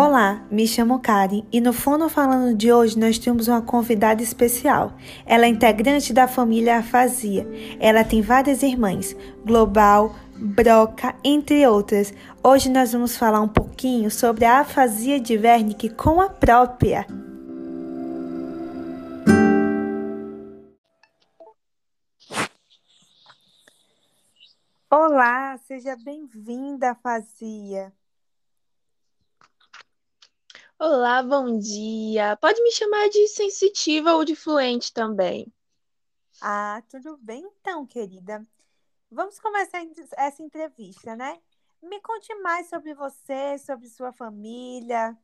[0.00, 4.92] Olá, me chamo Karen e no Fono Falando de hoje nós temos uma convidada especial.
[5.26, 7.44] Ela é integrante da família Afasia.
[7.80, 12.14] Ela tem várias irmãs, Global, Broca, entre outras.
[12.44, 17.04] Hoje nós vamos falar um pouquinho sobre a afasia de Wernicke com a própria.
[24.88, 27.92] Olá, seja bem-vinda, Afasia.
[30.80, 32.36] Olá, bom dia.
[32.36, 35.52] Pode me chamar de sensitiva ou de fluente também.
[36.40, 38.46] Ah, tudo bem então, querida.
[39.10, 39.84] Vamos começar
[40.16, 41.40] essa entrevista, né?
[41.82, 45.18] Me conte mais sobre você, sobre sua família.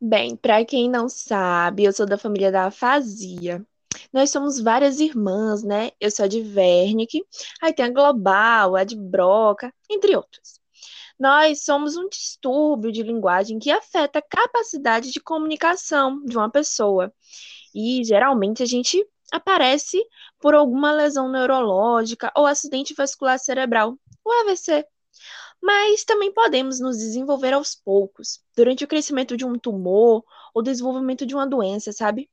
[0.00, 3.64] Bem, para quem não sabe, eu sou da família da afasia.
[4.12, 5.92] Nós somos várias irmãs, né?
[6.00, 7.24] Eu sou a de Wernicke,
[7.62, 10.60] aí tem a Global, a de Broca, entre outras.
[11.18, 17.12] Nós somos um distúrbio de linguagem que afeta a capacidade de comunicação de uma pessoa.
[17.74, 20.02] E geralmente a gente aparece
[20.38, 24.86] por alguma lesão neurológica ou acidente vascular cerebral, o AVC.
[25.60, 30.22] Mas também podemos nos desenvolver aos poucos, durante o crescimento de um tumor
[30.54, 32.30] ou desenvolvimento de uma doença, sabe?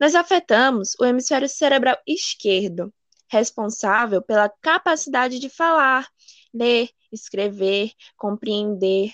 [0.00, 2.92] Nós afetamos o hemisfério cerebral esquerdo,
[3.28, 6.08] responsável pela capacidade de falar,
[6.52, 9.12] ler, escrever, compreender.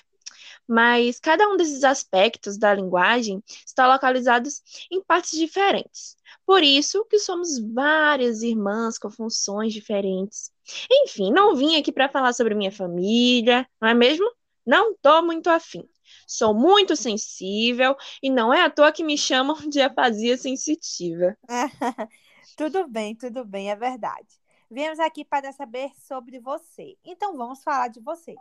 [0.67, 6.17] Mas cada um desses aspectos da linguagem está localizados em partes diferentes.
[6.47, 10.53] Por isso que somos várias irmãs com funções diferentes.
[10.91, 14.31] Enfim, não vim aqui para falar sobre minha família, não é mesmo?
[14.65, 15.89] Não estou muito afim.
[16.27, 21.37] Sou muito sensível e não é à toa que me chamam de afasia sensitiva.
[22.57, 24.29] tudo bem, tudo bem, é verdade.
[24.71, 26.97] Viemos aqui para saber sobre você.
[27.05, 28.37] Então vamos falar de você.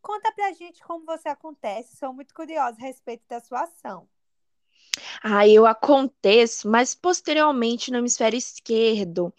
[0.00, 1.96] Conta pra gente como você acontece.
[1.96, 4.08] Sou muito curiosa a respeito da sua ação.
[5.22, 9.32] Ah, eu aconteço, mas posteriormente no hemisfério esquerdo,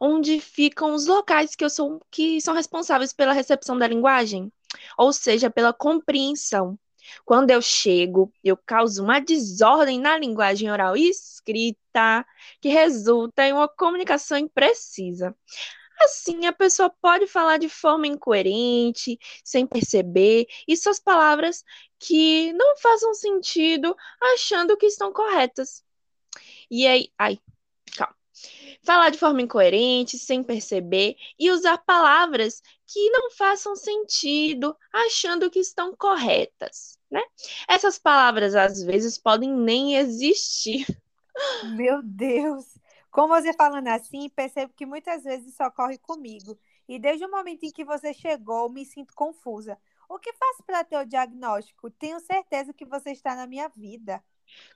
[0.00, 4.50] onde ficam os locais que eu sou que são responsáveis pela recepção da linguagem,
[4.96, 6.78] ou seja, pela compreensão.
[7.24, 12.24] Quando eu chego, eu causo uma desordem na linguagem oral e escrita,
[12.60, 15.34] que resulta em uma comunicação imprecisa.
[16.02, 21.62] Assim, a pessoa pode falar de forma incoerente, sem perceber, e suas palavras
[21.98, 23.94] que não façam sentido,
[24.34, 25.84] achando que estão corretas.
[26.70, 27.38] E aí, ai,
[27.96, 28.16] calma.
[28.82, 35.58] Falar de forma incoerente, sem perceber, e usar palavras que não façam sentido, achando que
[35.58, 37.20] estão corretas, né?
[37.68, 40.86] Essas palavras às vezes podem nem existir.
[41.76, 42.64] Meu Deus!
[43.10, 46.56] Com você falando assim, percebo que muitas vezes isso ocorre comigo.
[46.88, 49.78] E desde o momento em que você chegou, me sinto confusa.
[50.08, 51.90] O que faço para ter o diagnóstico?
[51.90, 54.22] Tenho certeza que você está na minha vida.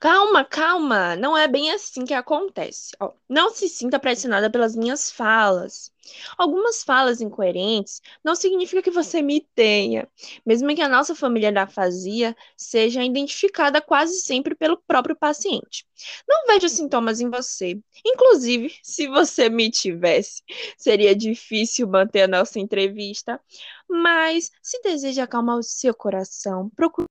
[0.00, 2.94] Calma, calma, não é bem assim que acontece.
[3.00, 5.90] Ó, não se sinta pressionada pelas minhas falas.
[6.36, 10.06] Algumas falas incoerentes não significa que você me tenha,
[10.44, 15.86] mesmo que a nossa família da afasia seja identificada quase sempre pelo próprio paciente.
[16.28, 17.80] Não vejo sintomas em você.
[18.04, 20.42] Inclusive, se você me tivesse,
[20.76, 23.40] seria difícil manter a nossa entrevista.
[23.88, 27.06] Mas, se deseja acalmar o seu coração, procure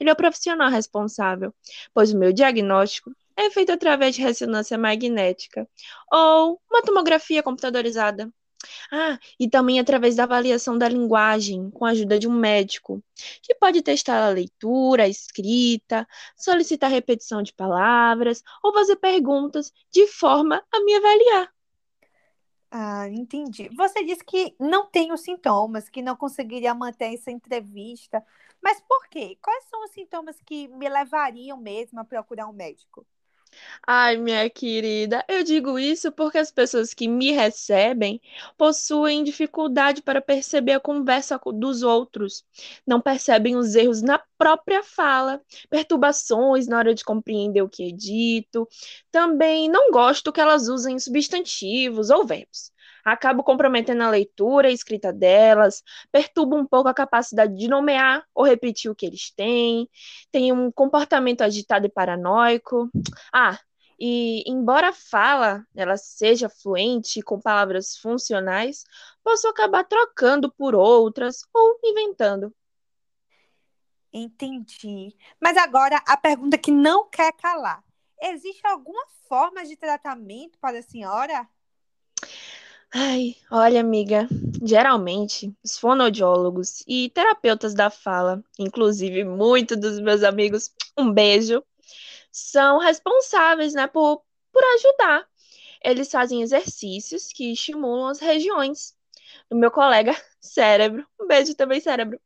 [0.00, 1.54] ele é o profissional responsável,
[1.94, 5.68] pois o meu diagnóstico é feito através de ressonância magnética
[6.12, 8.32] ou uma tomografia computadorizada.
[8.90, 13.02] Ah, e também através da avaliação da linguagem, com a ajuda de um médico,
[13.42, 16.06] que pode testar a leitura, a escrita,
[16.36, 21.57] solicitar repetição de palavras ou fazer perguntas de forma a me avaliar.
[22.70, 23.68] Ah, entendi.
[23.70, 28.24] Você disse que não tem os sintomas, que não conseguiria manter essa entrevista.
[28.62, 29.38] Mas por quê?
[29.42, 33.06] Quais são os sintomas que me levariam mesmo a procurar um médico?
[33.86, 38.20] Ai, minha querida, eu digo isso porque as pessoas que me recebem
[38.56, 42.44] possuem dificuldade para perceber a conversa dos outros,
[42.86, 45.40] não percebem os erros na própria fala,
[45.70, 48.68] perturbações na hora de compreender o que é dito.
[49.10, 52.70] Também não gosto que elas usem substantivos ou verbos
[53.12, 55.82] acabo comprometendo a leitura e escrita delas,
[56.12, 59.88] perturba um pouco a capacidade de nomear ou repetir o que eles têm,
[60.30, 62.90] tem um comportamento agitado e paranoico.
[63.32, 63.58] Ah,
[63.98, 68.84] e embora a fala ela seja fluente com palavras funcionais,
[69.24, 72.54] posso acabar trocando por outras ou inventando.
[74.12, 75.14] Entendi.
[75.40, 77.84] Mas agora a pergunta que não quer calar.
[78.20, 81.48] Existe alguma forma de tratamento para a senhora?
[82.94, 84.26] Ai, olha, amiga,
[84.62, 91.62] geralmente os fonoaudiólogos e terapeutas da fala, inclusive muitos dos meus amigos, um beijo,
[92.32, 95.26] são responsáveis, né, por, por ajudar.
[95.84, 98.96] Eles fazem exercícios que estimulam as regiões
[99.50, 102.20] do meu colega cérebro, um beijo também, cérebro,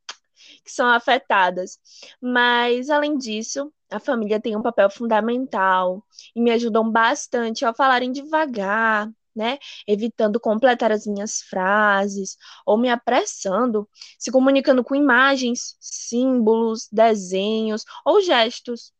[0.63, 1.79] que são afetadas.
[2.21, 6.05] Mas, além disso, a família tem um papel fundamental
[6.35, 9.57] e me ajudam bastante ao falarem devagar, né?
[9.87, 13.89] Evitando completar as minhas frases ou me apressando,
[14.19, 18.91] se comunicando com imagens, símbolos, desenhos ou gestos,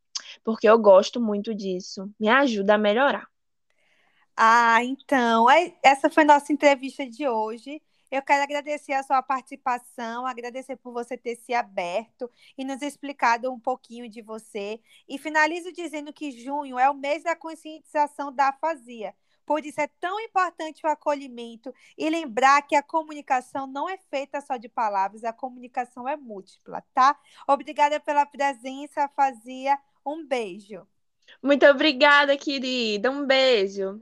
[0.43, 2.09] porque eu gosto muito disso.
[2.19, 3.27] Me ajuda a melhorar.
[4.35, 7.81] Ah, então, é- essa foi nossa entrevista de hoje.
[8.09, 13.51] Eu quero agradecer a sua participação, agradecer por você ter se aberto e nos explicado
[13.51, 14.79] um pouquinho de você.
[15.07, 19.15] E finalizo dizendo que junho é o mês da conscientização da afasia.
[19.45, 24.41] Por isso é tão importante o acolhimento e lembrar que a comunicação não é feita
[24.41, 27.17] só de palavras, a comunicação é múltipla, tá?
[27.47, 29.77] Obrigada pela presença, afasia.
[30.05, 30.87] Um beijo.
[31.41, 33.09] Muito obrigada, querida.
[33.09, 34.01] Um beijo.